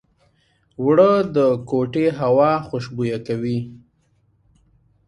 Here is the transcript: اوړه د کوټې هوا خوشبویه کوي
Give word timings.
اوړه 0.81 1.11
د 1.35 1.37
کوټې 1.69 2.07
هوا 2.19 2.51
خوشبویه 2.67 3.17
کوي 3.27 3.57